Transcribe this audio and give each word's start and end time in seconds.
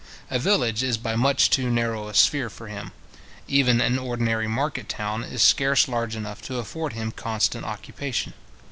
A 0.31 0.39
village 0.39 0.81
is 0.81 0.97
by 0.97 1.15
much 1.15 1.51
too 1.51 1.69
narrow 1.69 2.07
a 2.07 2.15
sphere 2.15 2.49
for 2.49 2.67
him; 2.67 2.91
even 3.47 3.79
an 3.81 3.99
ordinary 3.99 4.47
market 4.47 4.89
town 4.89 5.23
is 5.23 5.43
scarce 5.43 5.87
large 5.87 6.15
enough 6.15 6.41
to 6.41 6.57
afford 6.57 6.93
him 6.93 7.11
constant 7.11 7.65
occupation. 7.67 8.33